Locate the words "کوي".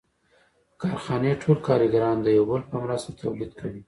3.59-3.79